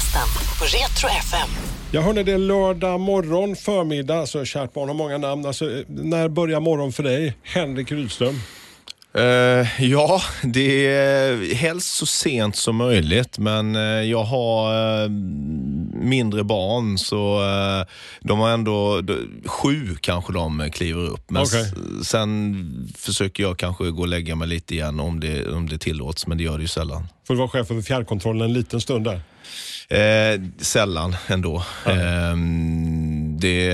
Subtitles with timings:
[0.00, 1.48] Lördagsgästen på Retro FM.
[1.92, 5.46] Jag hörde det är lördag morgon, förmiddag, så kärt barn har många namn.
[5.46, 7.36] Alltså, när börjar morgon för dig?
[7.42, 8.40] Henrik Rydström.
[9.14, 14.72] Eh, ja, det är helst så sent som möjligt, men eh, jag har
[15.04, 15.08] eh,
[15.94, 17.40] mindre barn så
[18.20, 21.30] de har ändå, de, sju kanske de kliver upp.
[21.30, 21.74] Men s-
[22.08, 26.26] sen försöker jag kanske gå och lägga mig lite igen om det, om det tillåts,
[26.26, 27.08] men det gör det ju sällan.
[27.26, 29.20] Får du vara chef för fjärrkontrollen en liten stund där.
[29.90, 31.56] Eh, sällan ändå.
[31.86, 32.36] Eh,
[33.38, 33.70] det,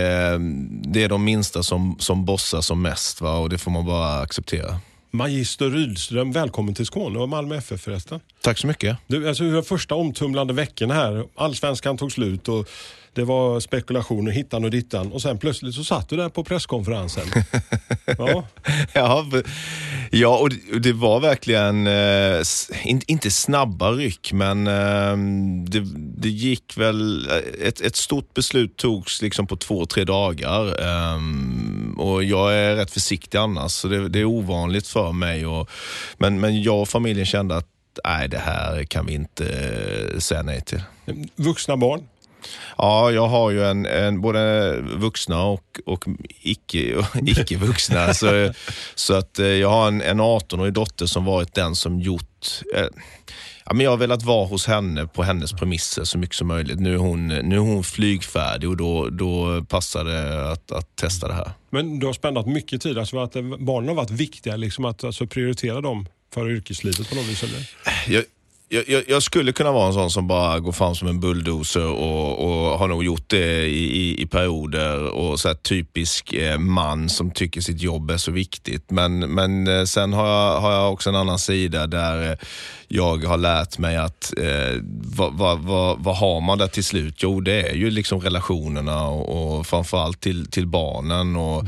[0.82, 3.36] det är de minsta som, som bossar som mest va?
[3.36, 4.80] och det får man bara acceptera.
[5.10, 8.20] Magister Rydström, välkommen till Skåne och Malmö FF förresten.
[8.40, 8.98] Tack så mycket.
[9.06, 11.24] Du, alltså, första omtumlande veckorna här?
[11.34, 12.68] Allsvenskan tog slut och
[13.16, 17.24] det var spekulationer hittan och dittan och sen plötsligt så satt du där på presskonferensen.
[18.18, 18.44] ja.
[18.92, 19.26] Ja,
[20.10, 20.50] ja och
[20.80, 22.42] det, var verkligen, eh,
[23.06, 25.16] inte snabba ryck, men eh,
[25.68, 25.80] det,
[26.16, 30.82] det gick väl, eh, ett, ett stort beslut togs liksom på två, tre dagar.
[30.82, 35.46] ehm, och jag är rätt försiktig annars, så det, det är ovanligt för mig.
[35.46, 35.70] Och,
[36.18, 37.68] men, men jag och familjen kände att
[38.04, 40.82] nej, det här kan vi inte eh, säga nej till.
[41.36, 42.08] Vuxna barn.
[42.78, 46.04] Ja, jag har ju en, en, både vuxna och, och
[46.42, 46.78] icke,
[47.26, 47.58] icke
[48.14, 48.52] så,
[48.94, 52.62] så att eh, jag har en, en 18-årig dotter som varit den som gjort...
[52.74, 52.86] Eh,
[53.64, 56.80] ja, men jag har velat vara hos henne på hennes premisser så mycket som möjligt.
[56.80, 61.28] Nu är hon, nu är hon flygfärdig och då, då passar det att, att testa
[61.28, 61.50] det här.
[61.70, 65.04] Men du har spendat mycket tid, alltså att eh, barnen har varit viktiga, liksom att
[65.04, 67.42] alltså, prioritera dem för yrkeslivet på något vis?
[67.42, 67.70] Eller?
[68.06, 68.24] Jag,
[68.68, 71.86] jag, jag- jag skulle kunna vara en sån som bara går fram som en bulldozer
[71.86, 76.58] och, och har nog gjort det i, i, i perioder och så här typisk eh,
[76.58, 78.90] man som tycker sitt jobb är så viktigt.
[78.90, 82.36] Men, men eh, sen har jag, har jag också en annan sida där eh,
[82.88, 84.80] jag har lärt mig att eh,
[85.16, 87.14] vad, vad, vad, vad har man där till slut?
[87.18, 91.36] Jo, det är ju liksom relationerna och, och framförallt till, till barnen.
[91.36, 91.64] Och,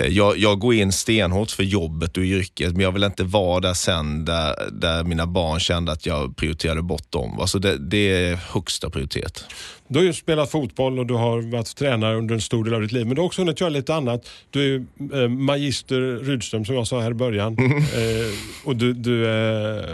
[0.00, 3.60] eh, jag, jag går in stenhårt för jobbet och yrket, men jag vill inte vara
[3.60, 7.40] där sen där, där mina barn kände att jag prioriterade bort dem.
[7.40, 9.44] Alltså det, det är högsta prioritet.
[9.92, 12.80] Du har ju spelat fotboll och du har varit tränare under en stor del av
[12.82, 13.06] ditt liv.
[13.06, 14.28] Men du har också hunnit göra lite annat.
[14.50, 17.56] Du är eh, magister Rydström som jag sa här i början.
[17.58, 19.84] Eh, och du, du, eh,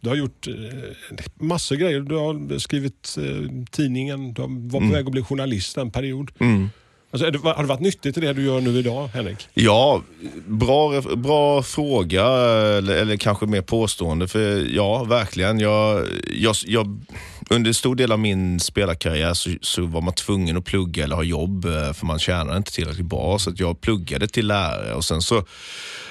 [0.00, 0.54] du har gjort eh,
[1.40, 2.00] massor grejer.
[2.00, 6.30] Du har skrivit eh, tidningen, du har- var på väg att bli journalist en period.
[7.16, 9.48] Alltså, är det, har det varit nyttigt i det du gör nu idag, Henrik?
[9.54, 10.02] Ja,
[10.46, 12.24] bra, bra fråga,
[12.78, 14.28] eller, eller kanske mer påstående.
[14.28, 15.58] För ja, verkligen.
[15.58, 17.00] Jag, jag, jag,
[17.50, 21.16] under en stor del av min spelarkarriär så, så var man tvungen att plugga eller
[21.16, 23.38] ha jobb, eh, för man tjänade inte tillräckligt bra.
[23.38, 25.44] Så att jag pluggade till lärare och sen så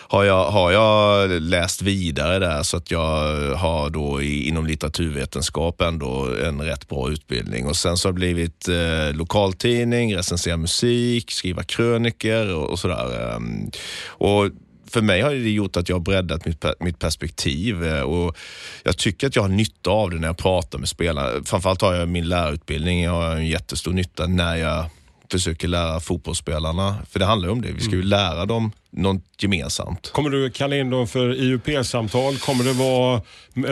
[0.08, 5.82] har jag, har jag läst vidare där så att jag har då i, inom litteraturvetenskap
[5.82, 7.68] ändå en rätt bra utbildning.
[7.68, 13.36] Och sen så har det blivit eh, lokaltidning, recensera musik, skriva kröniker och, och sådär.
[13.36, 13.72] Ehm.
[14.08, 14.50] Och
[14.88, 18.38] för mig har det gjort att jag har breddat mitt, mitt perspektiv eh, och
[18.84, 21.30] jag tycker att jag har nytta av det när jag pratar med spelarna.
[21.46, 24.86] Framförallt har jag min lärarutbildning, jag har en jättestor nytta när jag
[25.32, 26.96] försöker lära fotbollsspelarna.
[27.10, 30.12] För det handlar ju om det, vi ska ju lära dem något gemensamt.
[30.14, 32.38] Kommer du kalla in dem för IUP-samtal?
[32.38, 33.22] Kommer det vara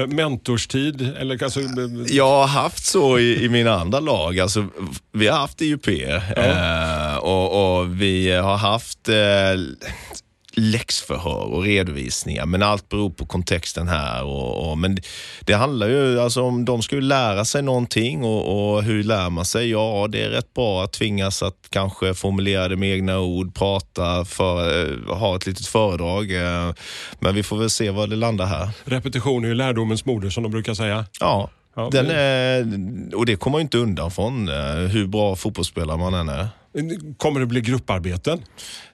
[0.07, 1.01] mentorstid?
[1.17, 1.59] Eller, alltså,
[2.07, 4.39] Jag har haft så i, i mina andra lag.
[4.39, 4.67] Alltså,
[5.11, 9.15] vi har haft IUP eh, och, och vi har haft eh,
[10.55, 12.45] läxförhör och redovisningar.
[12.45, 14.23] Men allt beror på kontexten här.
[14.23, 14.97] Och, och, men
[15.45, 19.45] det handlar ju alltså om de ska lära sig någonting och, och hur lär man
[19.45, 19.69] sig?
[19.69, 24.25] Ja, det är rätt bra att tvingas att kanske formulera det med egna ord, prata,
[24.25, 26.31] för, eh, ha ett litet föredrag.
[26.31, 26.73] Eh,
[27.19, 28.69] men vi får väl se var det landar här.
[28.85, 31.05] repetition är ju lärdomens moder som de brukar säga.
[31.19, 32.65] Ja, Ja, den är,
[33.15, 36.47] och det kommer man ju inte undan från eh, hur bra fotbollsspelare man än är.
[37.17, 38.41] Kommer det bli grupparbeten?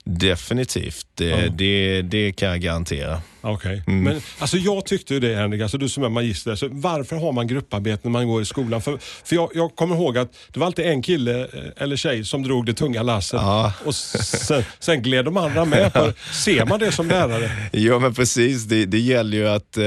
[0.06, 1.38] Definitivt, det, Ja.
[1.50, 3.22] det, det kan jag garantera.
[3.42, 3.84] Okej.
[3.88, 4.04] Mm.
[4.04, 7.32] Men alltså jag tyckte ju det Henrik, alltså du som är magister, alltså, varför har
[7.32, 8.82] man grupparbete när man går i skolan?
[8.82, 11.48] För, för jag, jag kommer ihåg att det var alltid en kille eh,
[11.78, 13.74] eller tjej som drog det tunga lasset Ja.
[13.86, 15.94] och sen, sen gled de andra med.
[15.94, 17.52] På, ser man det som lärare?
[17.74, 19.86] Ja men precis, det, det gäller ju att eh,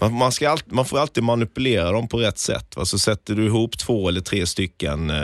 [0.00, 2.76] man, man, ska allt, man får alltid manipulera dem på rätt sätt.
[2.76, 2.84] Va?
[2.84, 5.16] Så sätter du ihop två eller tre stycken eh,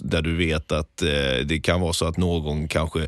[0.00, 1.08] där du vet att eh,
[1.44, 3.06] det kan vara så att någon kanske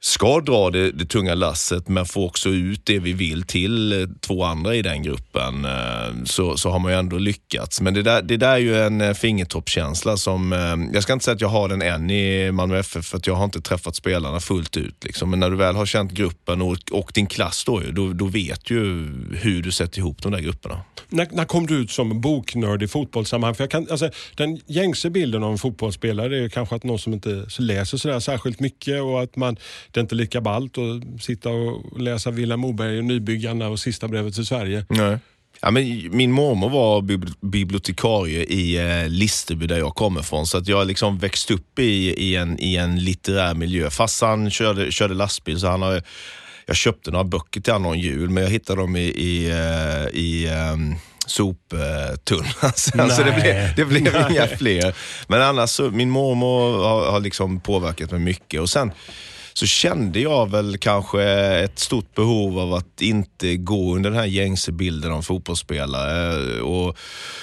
[0.00, 4.08] ska dra det, det tunga lasset men få också ut det vi vill till eh,
[4.20, 7.80] två andra i den gruppen eh, så, så har man ju ändå lyckats.
[7.80, 10.52] Men det där, det där är ju en eh, fingertoppskänsla som,
[10.94, 13.34] jag ska inte säga att jag har den än i Malmö FF för att jag
[13.34, 15.04] har inte träffat spelarna fullt ut.
[15.04, 15.30] Liksom.
[15.30, 18.64] Men när du väl har känt gruppen och, och din klass då, då, då vet
[18.64, 19.06] du ju
[19.36, 20.80] hur du sätter ihop de där grupperna.
[21.08, 23.54] När, när kom du ut som boknörd i fotbollssammanhang?
[23.54, 27.12] För jag kan, alltså, den gängse bilden av en fotbollsspelare är kanske att någon som
[27.12, 29.56] inte läser sådär särskilt mycket och att man,
[29.90, 34.08] det är inte lika ballt att sitta och läsa Vilhelm Moberg och Nybyggarna och Sista
[34.08, 34.86] brevet till Sverige.
[34.88, 35.18] Nej.
[35.60, 40.46] Ja, men min mormor var bibli- bibliotekarie i eh, Listerby där jag kommer ifrån.
[40.46, 43.90] Så att jag har liksom växt upp i, i, en, i en litterär miljö.
[43.90, 46.02] Farsan körde, körde lastbil så han har,
[46.66, 50.48] jag köpte några böcker till honom jul men jag hittade dem i, i, eh, i
[50.72, 50.94] um,
[51.26, 53.10] soptunnan sen.
[53.10, 54.26] Så det blev, det blev Nej.
[54.30, 54.94] inga fler.
[55.28, 58.60] Men annars min mormor har, har liksom påverkat mig mycket.
[58.60, 58.90] Och sen
[59.58, 61.22] så kände jag väl kanske
[61.64, 66.60] ett stort behov av att inte gå under den här gängse bilden av fotbollsspelare.
[66.60, 66.96] Och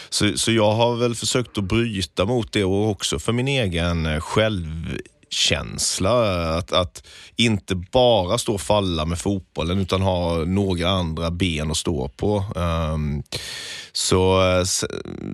[0.09, 4.21] så, så jag har väl försökt att bryta mot det och också för min egen
[4.21, 6.13] självkänsla.
[6.57, 11.77] Att, att inte bara stå och falla med fotbollen utan ha några andra ben att
[11.77, 12.45] stå på.
[12.56, 13.23] Um,
[13.97, 14.88] så eh, se-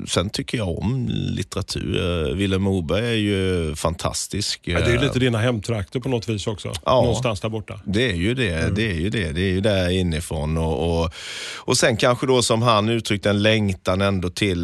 [0.08, 2.28] sen tycker jag om litteratur.
[2.30, 4.60] Eh, Vilhelm Moberg är ju fantastisk.
[4.64, 6.74] Ja, det är ju lite dina hemtrakter på något vis också.
[6.86, 7.02] Ja.
[7.02, 7.80] Någonstans där borta.
[7.86, 8.76] Det är ju det.
[8.76, 9.32] Det är ju det.
[9.32, 10.58] Det är ju där inifrån.
[10.58, 11.14] Och, och,
[11.58, 14.62] och sen kanske då som han uttryckte en längtan ändå till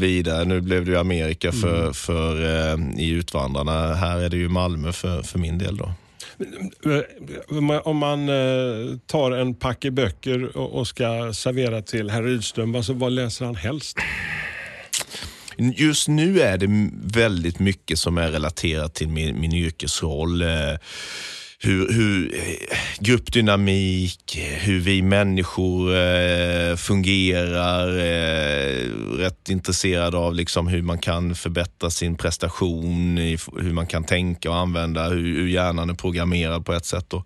[0.00, 0.44] vidare.
[0.44, 2.42] Nu blev det ju Amerika för, för
[2.72, 3.94] eh, i Utvandrarna.
[3.94, 5.92] Här är det ju Malmö för, för min del då.
[6.86, 12.92] Eh, om man- eh, tar en packe böcker och ska servera till herr Rydström, alltså,
[12.92, 13.98] vad läser han helst?
[15.56, 16.90] Just nu är det
[17.20, 20.42] väldigt mycket som är relaterat till min, min yrkesroll.
[20.42, 20.48] Eh,
[21.64, 27.98] Eh, hur, hur eh, gruppdynamik, hur vi människor eh, fungerar.
[27.98, 34.04] Eh, rätt intresserad av liksom hur man kan förbättra sin prestation, i, hur man kan
[34.04, 37.06] tänka och använda, hur, hur hjärnan är programmerad på ett sätt.
[37.08, 37.16] Då.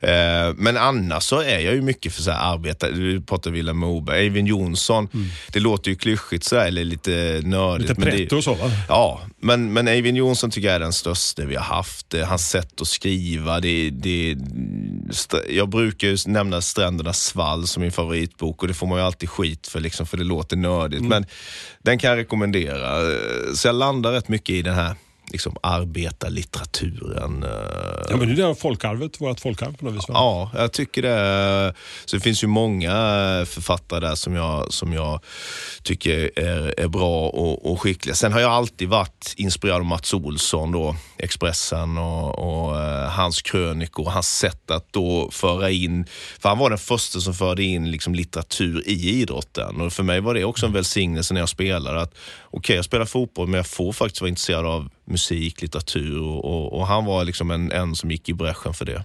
[0.00, 2.90] Eh, men annars så är jag ju mycket för så här arbeta.
[2.90, 5.08] Du pratar Vilhelm Moberg, Eivind Jonsson.
[5.52, 7.88] Det låter ju klyschigt så här, eller lite nördigt.
[7.88, 8.70] Lite pretto och så va?
[8.88, 12.14] Ja, men, men Eivind Johnson tycker jag är den största vi har haft.
[12.14, 14.36] Eh, Hans sätt att skriva, det, det,
[15.48, 19.28] jag brukar ju nämna Strändernas svall som min favoritbok och det får man ju alltid
[19.28, 21.02] skit för, liksom, för det låter nördigt.
[21.02, 21.26] Men
[21.82, 23.12] den kan jag rekommendera.
[23.12, 24.94] Eh, Så jag landar rätt mycket i den här
[25.32, 27.42] liksom, arbetarlitteraturen.
[27.42, 27.50] eh,
[28.10, 30.04] Ja, men det är folkarvet, vårt folkarv på något vis.
[30.08, 31.74] Ja, jag tycker det.
[32.04, 32.90] Så det finns ju många
[33.48, 35.20] författare där som jag, som jag
[35.82, 38.14] tycker är, är bra och, och skickliga.
[38.14, 43.42] Sen har jag alltid varit inspirerad av Mats Olsson, då, Expressen och, och eh, hans
[43.42, 44.10] krönikor.
[44.10, 46.06] Hans sätt att då föra in,
[46.38, 49.80] för han var den första som förde in liksom litteratur i idrotten.
[49.80, 52.00] Och för mig var det också en välsignelse när jag spelade.
[52.00, 52.14] att
[52.50, 56.86] Okej, jag spelar fotboll men jag får faktiskt vara intresserad av musik, litteratur och, och,
[56.86, 59.04] han var liksom en, en som gick i bräschen för det.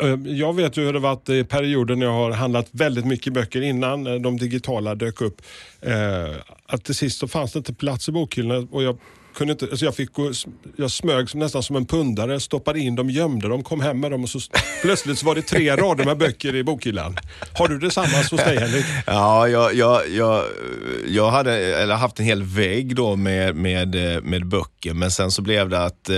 [0.00, 3.32] Eh, jag vet ju hur det varit i perioder när jag har handlat väldigt mycket
[3.32, 5.42] böcker innan eh, de digitala dök upp.
[5.80, 6.36] Eh,
[6.66, 8.68] att till sist så fanns det inte plats i bokhyllorna.
[8.70, 8.98] och jag
[9.36, 10.32] kunde inte, alltså jag, fick gå,
[10.76, 14.10] jag smög som, nästan som en pundare, stoppade in dem, gömde dem, kom hem med
[14.10, 14.40] dem och så
[14.82, 17.18] plötsligt så var det tre rader med böcker i bokhyllan.
[17.52, 18.84] Har du detsamma hos dig Henrik?
[19.06, 20.44] Ja, jag, jag, jag,
[21.08, 25.30] jag hade eller haft en hel vägg då med, med, eh, med böcker, men sen
[25.30, 26.16] så blev det att eh,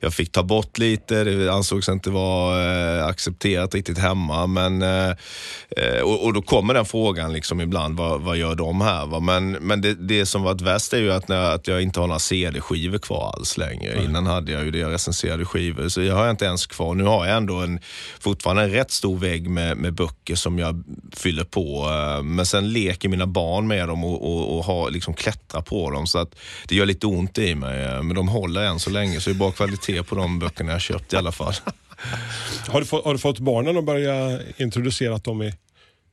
[0.00, 1.24] jag fick ta bort lite.
[1.24, 4.46] Det ansågs inte vara eh, accepterat riktigt hemma.
[4.46, 5.10] Men, eh,
[5.76, 9.06] eh, och, och då kommer den frågan liksom ibland, vad, vad gör de här?
[9.06, 9.20] Va?
[9.20, 12.06] Men, men det, det som varit värst är ju att, när, att jag inte har
[12.06, 14.04] några CD-skivor kvar alls längre.
[14.04, 16.94] Innan hade jag ju det, jag recenserade skivor, så jag har inte ens kvar.
[16.94, 17.80] Nu har jag ändå en,
[18.20, 20.84] fortfarande en rätt stor vägg med, med böcker som jag
[21.16, 21.88] fyller på.
[22.18, 25.90] eh, Men sen leker mina barn med dem och, och, och har, liksom klättrar på
[25.90, 26.06] dem.
[26.06, 26.34] Så att
[26.68, 27.84] det gör lite ont i mig.
[27.84, 30.72] eh, Men de håller än så länge, så det är bra kvalitet på de böckerna
[30.72, 31.54] jag köpt i alla fall.
[32.68, 35.54] Har du, fått, har du fått barnen att börja introducera dem i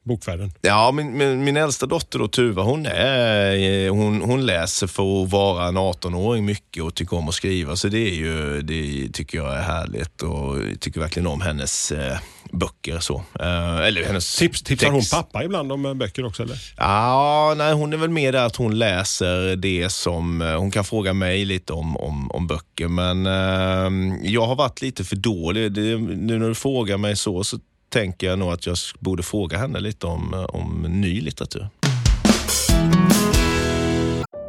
[0.10, 0.52] bokvärlden?
[0.62, 5.24] Ja, min, min, min äldsta dotter då, Tuva, hon, är, eh, hon, hon läser för
[5.24, 7.76] att vara en 18-åring mycket och tycker om att skriva.
[7.76, 11.92] Så det, är ju, det tycker jag är härligt och jag tycker verkligen om hennes
[11.92, 12.18] eh,
[12.52, 13.00] böcker.
[13.00, 13.16] Så.
[13.40, 15.14] Eh, eller hennes Tips, tipsar hon text.
[15.14, 16.58] pappa ibland om eh, böcker också eller?
[16.78, 21.14] Ja, nej, hon är väl mer där att hon läser det som, hon kan fråga
[21.14, 22.88] mig lite om, om, om böcker.
[22.88, 25.72] Men eh, jag har varit lite för dålig.
[25.72, 27.60] Det, nu när du frågar mig så, så
[27.90, 31.70] tänker jag nog att jag borde fråga henne lite om, eh, om ny litteratur.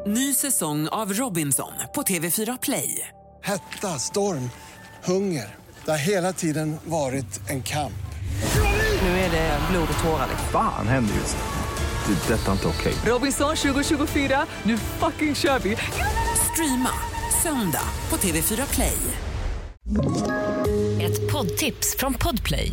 [0.07, 3.09] Ny säsong av Robinson på TV4 Play.
[3.43, 4.51] Hetta, storm,
[5.05, 5.55] hunger.
[5.85, 7.93] Det har hela tiden varit en kamp.
[9.03, 10.27] Nu är det blod och tårar.
[10.31, 10.49] liksom.
[10.53, 12.13] Fan händer just det.
[12.13, 12.95] Det är detta inte okej.
[13.07, 15.77] Robinson 2024, nu fucking kör vi!
[16.53, 16.91] Streama
[17.43, 18.99] söndag på TV4 Play.
[21.01, 22.73] Ett poddtips från Podplay.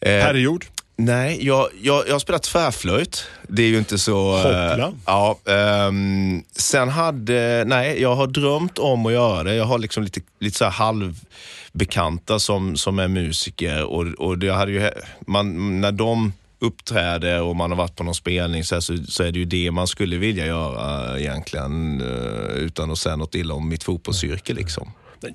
[0.00, 0.64] Eh, Period.
[0.96, 3.24] Nej, jag, jag, jag har spelat tvärflöjt.
[3.48, 4.36] Det är ju inte så...
[4.36, 4.92] eh, Hoppla.
[5.06, 7.64] ja, ehm, sen hade...
[7.66, 9.54] Nej, jag har drömt om att göra det.
[9.54, 14.72] Jag har liksom lite, lite så halvbekanta som, som är musiker och, och det hade
[14.72, 14.90] ju...
[15.26, 19.22] Man, när de uppträder och man har varit på någon spelning så, här, så, så
[19.22, 23.54] är det ju det man skulle vilja göra egentligen eh, utan att säga något illa
[23.54, 24.90] om mitt fotbollsyrke liksom.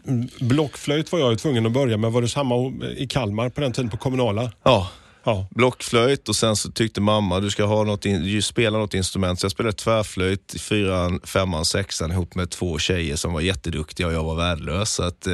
[0.07, 2.11] Mm, blockflöjt var jag ju tvungen att börja med.
[2.11, 2.55] Var det samma
[2.97, 4.51] i Kalmar på den tiden på kommunala?
[4.63, 4.89] Ja,
[5.23, 5.47] Ja.
[5.51, 9.39] blockflöjt och sen så tyckte mamma du ska ha något in, spela något instrument.
[9.39, 14.07] Så jag spelade tvärflöjt i fyran, femman, sexan ihop med två tjejer som var jätteduktiga
[14.07, 14.91] och jag var värdelös.
[14.91, 15.33] Så att, eh,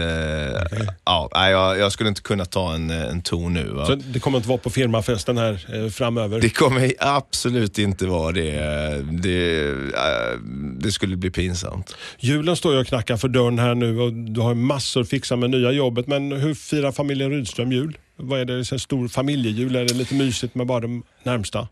[1.05, 3.69] ja, nej, jag, jag skulle inte kunna ta en, en ton nu.
[3.69, 3.85] Va?
[3.85, 6.41] Så det kommer inte vara på firmafesten här eh, framöver?
[6.41, 8.51] Det kommer absolut inte vara det.
[9.11, 10.39] Det, eh,
[10.79, 11.95] det skulle bli pinsamt.
[12.19, 15.35] Julen står ju och knackar för dörren här nu och du har massor att fixa
[15.35, 16.07] med nya jobbet.
[16.07, 17.97] Men hur firar familjen Rydström jul?
[18.19, 18.65] Vad är det?
[18.65, 19.75] Så en stor familjejul?
[19.75, 21.59] Är det lite mysigt med bara de närmsta?
[21.59, 21.65] Uh,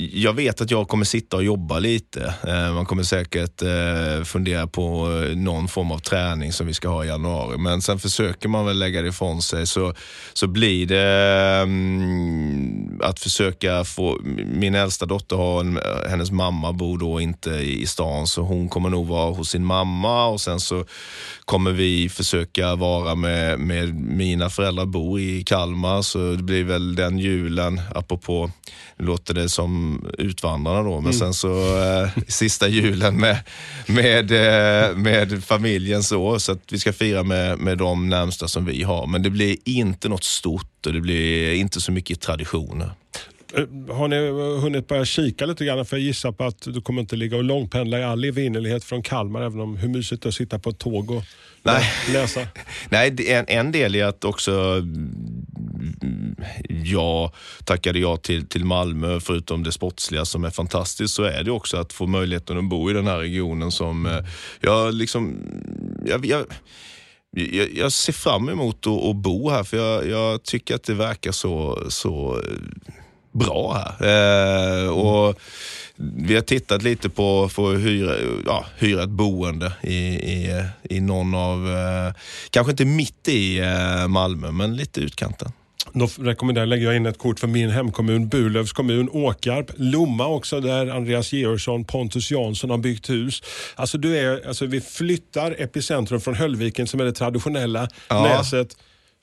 [0.00, 2.34] jag vet att jag kommer sitta och jobba lite.
[2.46, 6.88] Eh, man kommer säkert eh, fundera på eh, någon form av träning som vi ska
[6.88, 7.58] ha i januari.
[7.58, 9.66] Men sen försöker man väl lägga det ifrån sig.
[9.66, 9.94] Så,
[10.32, 14.18] så blir det mm, att försöka få...
[14.46, 18.90] Min äldsta dotter har en, hennes mamma bor då inte i stan så hon kommer
[18.90, 20.84] nog vara hos sin mamma och sen så
[21.44, 26.94] kommer vi försöka vara med, med mina föräldrar bor i Kalmar så det blir väl
[26.94, 28.50] den julen, apropå,
[28.96, 29.87] nu låter det som
[30.18, 33.36] Utvandrarna då, men sen så eh, sista julen med,
[33.86, 38.64] med, eh, med familjen så, så att vi ska fira med, med de närmsta som
[38.64, 39.06] vi har.
[39.06, 42.90] Men det blir inte något stort och det blir inte så mycket traditioner.
[43.54, 44.16] Eh, Har ni
[44.60, 45.86] hunnit börja kika lite grann?
[45.86, 49.02] För jag gissar på att du kommer inte ligga och långpendla i all evinnerlighet från
[49.02, 51.22] Kalmar, även om hur mysigt det är att sitta på ett tåg och
[51.62, 51.82] Nej.
[52.12, 52.40] läsa.
[52.90, 55.37] Nej, en, en del är att också mm,
[56.68, 57.30] jag
[57.64, 61.76] tackade ja till, till Malmö, förutom det sportsliga som är fantastiskt, så är det också
[61.76, 64.24] att få möjligheten att bo i den här regionen som eh,
[64.60, 65.36] jag liksom,
[66.06, 66.46] jag, jag,
[67.30, 71.32] jag, jag ser fram emot att, bo här, för jag, jag tycker att det verkar
[71.32, 72.42] så, så
[73.32, 74.84] bra här.
[74.84, 75.40] Eh, och
[75.96, 78.14] vi har tittat lite på för att hyra,
[78.46, 82.14] ja, hyra ett boende i, i, i någon av, eh,
[82.50, 85.52] kanske inte mitt i eh, Malmö, men lite utkanten.
[85.92, 90.60] Då rekommenderar lägger jag in ett kort för min hemkommun, Burlövs kommun, Åkarp, Lomma också
[90.60, 93.42] där Andreas Georgsson, Pontus Jansson har byggt hus.
[93.74, 98.22] Alltså, du är, alltså vi flyttar epicentrum från Höllviken som är det traditionella Ja.
[98.22, 98.76] näset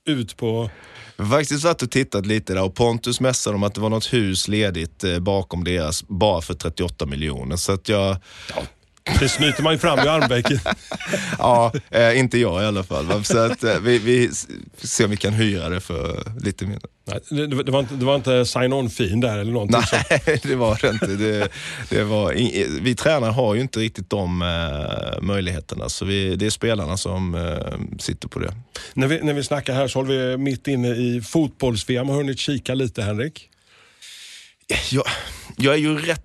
[0.08, 0.70] ut på
[1.18, 4.14] Jag faktiskt varit och tittat lite där och Pontus mässade om att det var något
[4.14, 7.56] hus ledigt eh, bakom deras bara för 38 miljoner.
[7.56, 8.18] Så att jag,
[9.20, 10.62] Det snyter man ju fram i armvecket.
[11.40, 13.26] ja, eh, inte jag i alla fall.
[13.26, 14.30] Så att eh, vi, vi
[14.78, 16.88] ser om vi kan hyra det för lite mindre.
[17.08, 19.82] Nej, det, det, var inte, det var inte sign-on-fin där eller någonting.
[20.10, 21.06] Nej, det var det inte.
[21.08, 21.50] Det,
[21.90, 26.46] det var, i- vi tränare har ju inte riktigt de eh, möjligheterna, så vi, det
[26.46, 28.54] är spelarna som eh, sitter på det.
[28.94, 32.10] När vi, när vi snackar här så håller vi mitt inne i fotbolls-VM.
[32.10, 33.50] Har hunnit kika lite Henrik?
[34.92, 35.04] Jag,
[35.58, 36.25] jag är ju rätt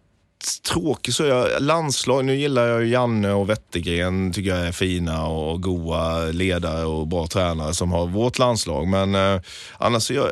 [0.62, 5.26] tråkig så jag, landslag, nu gillar jag ju Janne och Wettergren, tycker jag är fina
[5.26, 8.88] och goa ledare och bra tränare som har vårt landslag.
[8.88, 9.40] Men eh,
[9.78, 10.28] annars så jag,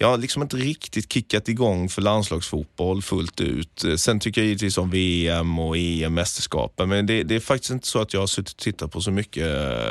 [0.00, 3.84] jag har liksom inte riktigt kickat igång för landslagsfotboll fullt ut.
[3.96, 8.00] Sen tycker jag givetvis om VM och EM-mästerskapen, men det, det är faktiskt inte så
[8.00, 9.46] att jag har suttit och tittat på så mycket.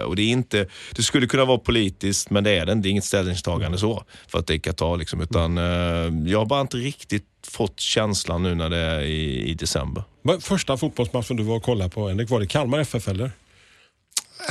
[0.06, 2.86] Och det, är inte, det skulle kunna vara politiskt, men det är det inte.
[2.86, 4.98] Det är inget ställningstagande så för att det är Qatar.
[4.98, 9.50] Liksom, utan, eh, jag har bara inte riktigt fått känslan nu när det är i,
[9.50, 10.04] i december.
[10.42, 13.32] Första fotbollsmatchen du var och kollade på Henrik, var det Kalmar FF eller?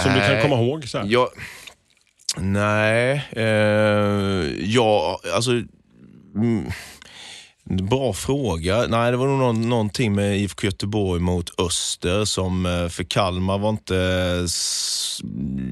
[0.02, 0.42] Som du kan Nej.
[0.42, 0.88] komma ihåg?
[0.88, 1.06] Så här.
[1.08, 1.28] Jag,
[2.36, 3.44] nej, eh,
[4.74, 5.50] jag, alltså...
[6.34, 6.70] Mm,
[7.68, 8.86] Bra fråga.
[8.88, 13.58] Nej, det var nog någon, någonting med IFK Göteborg mot Öster som eh, för Kalmar
[13.58, 13.94] var inte...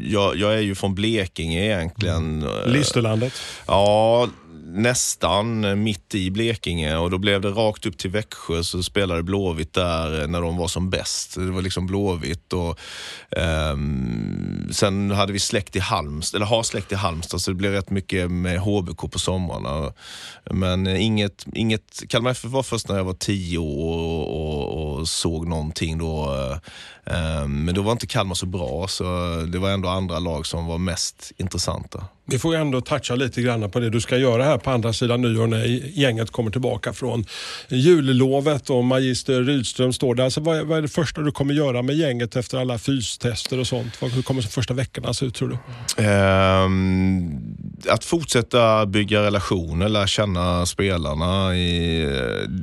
[0.02, 2.42] Jag, jag är ju från Blekinge egentligen.
[2.42, 3.32] Eh, Listerlandet.
[3.66, 4.28] Ja,
[4.74, 9.72] nästan mitt i Blekinge och då blev det rakt upp till Växjö så spelade Blåvitt
[9.72, 11.34] där när de var som bäst.
[11.34, 12.78] Det var liksom Blåvitt och
[13.38, 13.76] eh,
[14.70, 17.90] sen hade vi släkt i Halmstad, eller har släkt i Halmstad så det blev rätt
[17.90, 19.92] mycket med HBK på somrarna.
[20.50, 25.08] Men inget, inget Kalmar FF var först när jag var tio år och, och, och
[25.08, 26.34] såg någonting då.
[27.06, 29.04] eh, men då var inte Kalmar så bra så
[29.52, 32.04] det var ändå andra lag som var mest intressanta.
[32.26, 34.92] Vi får ju ändå toucha lite grann på det du ska göra här på andra
[34.92, 35.64] sidan nyår när
[35.98, 37.24] gänget kommer tillbaka från
[37.68, 40.24] jullovet och Magister Rydström står där.
[40.24, 43.60] Alltså, vad, är, vad är det första du kommer göra med gänget efter alla fystester
[43.60, 43.98] och sånt?
[44.00, 45.58] Hur kommer första veckorna se ut tror du?
[46.04, 47.40] Ehm,
[47.88, 51.56] att fortsätta bygga relationer, lära känna spelarna.
[51.56, 52.06] I,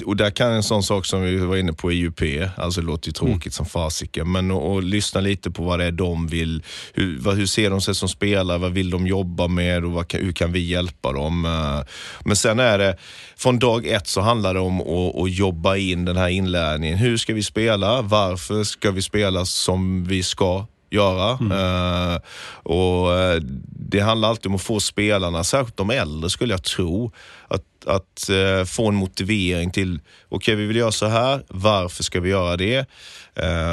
[0.05, 2.21] och där kan en sån sak som vi var inne på i UP,
[2.57, 5.91] alltså det låter ju tråkigt som fasiken, men att lyssna lite på vad det är
[5.91, 6.63] de vill.
[6.93, 8.57] Hur, vad, hur ser de sig som spelare?
[8.57, 11.46] Vad vill de jobba med och vad, hur kan vi hjälpa dem?
[11.46, 11.91] Eh,
[12.25, 12.98] Men sen är det,
[13.38, 16.98] från dag ett så handlar det om att, att jobba in den här inlärningen.
[16.98, 18.01] Hur ska vi spela?
[18.01, 20.65] Varför ska vi spela som vi ska?
[20.91, 21.31] göra.
[21.31, 22.20] Eh,
[22.63, 23.41] och eh,
[23.89, 27.12] Det handlar alltid om att få spelarna, särskilt de äldre skulle jag tro,
[27.48, 32.20] att, att eh, få en motivering till, okej vi vill göra så här, varför ska
[32.20, 32.86] vi göra det?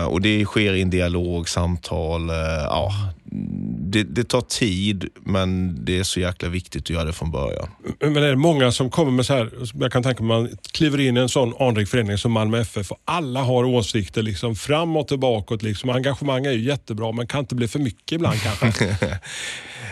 [0.09, 2.29] Och det sker i en dialog, samtal,
[2.65, 2.93] ja.
[3.91, 7.69] Det, det tar tid, men det är så jäkla viktigt att göra det från början.
[8.01, 11.01] Men är det många som kommer med så här, jag kan tänka mig man kliver
[11.01, 14.97] in i en sån anrik förening som Malmö FF och alla har åsikter liksom fram
[14.97, 15.55] och tillbaka.
[15.55, 15.91] Liksom.
[15.91, 18.97] Engagemang är ju jättebra men kan inte bli för mycket ibland kanske.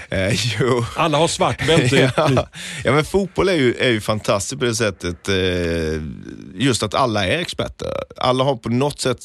[0.08, 0.84] Eh, jo.
[0.96, 1.96] Alla har svart bälte.
[2.16, 2.48] ja.
[2.84, 5.28] ja, men fotboll är ju, är ju fantastiskt på det sättet.
[5.28, 5.34] Eh,
[6.58, 7.88] just att alla är experter.
[8.16, 9.18] Alla har på något sätt,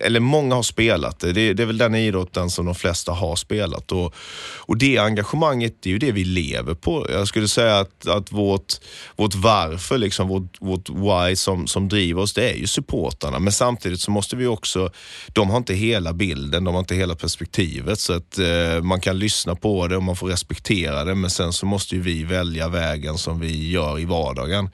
[0.00, 1.32] eller många har spelat det.
[1.32, 3.92] Det, är väl den idrotten som de flesta har spelat.
[3.92, 4.14] Och,
[4.58, 7.06] och det engagemanget, det är ju det vi lever på.
[7.10, 8.74] Jag skulle säga att, att vårt,
[9.16, 13.38] vårt varför, liksom, vårt, vårt why som, som driver oss, det är ju supportarna.
[13.38, 14.90] Men samtidigt så måste vi också,
[15.32, 18.00] de har inte hela bilden, de har inte hela perspektivet.
[18.00, 21.14] Så att eh, man kan lyssna på det och man får respektera det.
[21.14, 24.70] Men sen så måste ju vi välja vägen som vi gör i vardagen.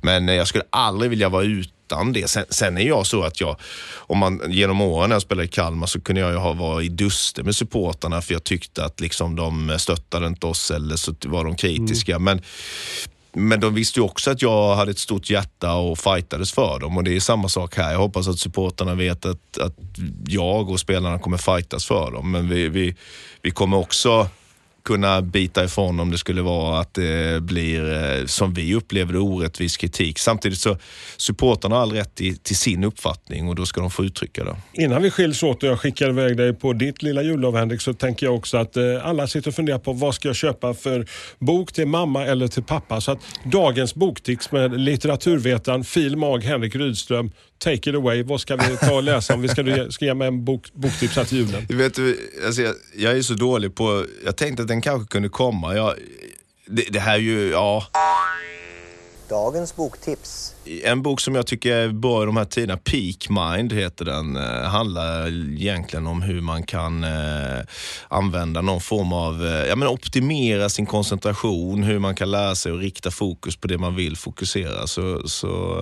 [0.00, 2.30] Men eh, jag skulle aldrig vilja vara utan det.
[2.30, 3.56] Sen, sen är jag så att jag,
[3.96, 6.94] om man genom åren när jag spelade i Kalmar så kunde jag ha varit i
[6.94, 11.44] duster med supportarna för jag tyckte att liksom de stöttade inte oss eller så var
[11.44, 12.18] de kritiska.
[12.18, 12.42] Men
[13.32, 16.96] men de visste ju också att jag hade ett stort hjärta och fightades för dem
[16.96, 17.92] och det är samma sak här.
[17.92, 19.76] Jag hoppas att supporterna vet att, att
[20.26, 22.30] jag och spelarna kommer fightas för dem.
[22.30, 22.96] Men vi, vi,
[23.42, 24.28] vi kommer också
[24.88, 29.18] kunna bita ifrån om det skulle vara att det blir, eh, som vi upplever det,
[29.18, 30.18] orättvis kritik.
[30.18, 30.76] Samtidigt så
[31.16, 34.56] supportarna har all rätt i, till sin uppfattning och då ska de få uttrycka det.
[34.72, 37.94] Innan vi skiljs åt och jag skickar iväg dig på ditt lilla jullov Henrik så
[37.94, 41.06] tänker jag också att eh, alla sitter och funderar på vad ska jag köpa för
[41.38, 43.00] bok till mamma eller till pappa.
[43.00, 48.22] Så att dagens boktips med litteraturvetaren Fil Mag Henrik Rydström, take it away.
[48.22, 51.16] Vad ska vi ta och läsa om vi ska, ska ge mig en bok, boktips
[51.16, 51.66] här till julen?
[51.68, 54.82] Du vet, du, alltså jag, jag är så dålig på, jag tänkte att den den
[54.82, 55.74] kanske kunde komma.
[55.74, 55.94] Jag,
[56.66, 57.86] det, det här är ju, ja.
[59.28, 60.54] Dagens boktips.
[60.84, 64.36] En bok som jag tycker är bra i de här tiderna, Peak Mind heter den,
[64.36, 65.28] eh, handlar
[65.60, 67.10] egentligen om hur man kan eh,
[68.08, 72.72] använda någon form av, eh, ja men optimera sin koncentration, hur man kan lära sig
[72.72, 74.86] att rikta fokus på det man vill fokusera.
[74.86, 75.74] Så, så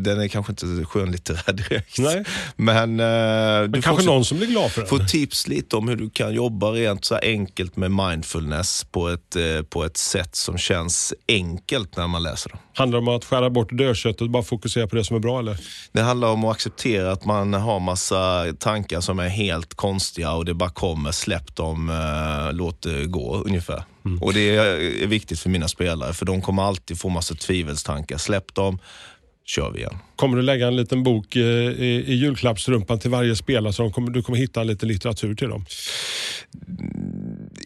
[0.00, 1.98] den är kanske inte skönlitterär direkt.
[1.98, 2.24] Nej.
[2.56, 5.06] Men, Men får kanske också- någon som blir glad för Få den.
[5.06, 9.36] tips lite om hur du kan jobba rent så enkelt med mindfulness på ett,
[9.70, 12.58] på ett sätt som känns enkelt när man läser dem.
[12.74, 15.38] Handlar det om att skära bort dödköttet och bara fokusera på det som är bra
[15.38, 15.56] eller?
[15.92, 20.44] Det handlar om att acceptera att man har massa tankar som är helt konstiga och
[20.44, 23.84] det bara kommer, släpp dem, eh, låt det gå ungefär.
[24.20, 28.18] Och det är viktigt för mina spelare för de kommer alltid få massa tvivelstankar.
[28.18, 28.78] Släpp dem,
[29.46, 29.98] kör vi igen.
[30.16, 33.92] Kommer du lägga en liten bok eh, i, i julklappsrumpan till varje spelare så de
[33.92, 35.64] kommer, du kommer hitta lite litteratur till dem?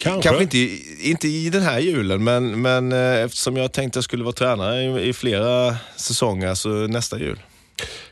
[0.01, 0.29] Kanske.
[0.29, 3.95] Kanske inte, i- inte i den här julen, men, men eh, eftersom jag tänkte att
[3.95, 7.39] jag skulle vara tränare i, i flera säsonger, så nästa jul.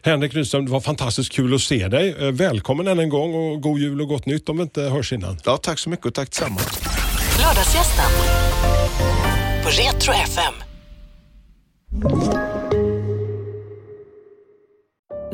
[0.01, 2.15] Henrik Rydström, det var fantastiskt kul att se dig.
[2.19, 5.13] Eh, Välkommen än en gång och god jul och gott nytt om vi inte hörs
[5.13, 5.37] innan.
[5.45, 6.61] Ja, tack så mycket och tack detsamma.
[7.39, 8.11] Lördagsgästen
[9.63, 10.53] på Retro FM.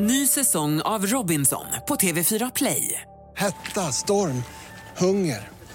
[0.00, 3.00] Ny säsong av Robinson på TV4 Play.
[3.36, 4.42] Hetta, storm,
[4.96, 5.48] hunger.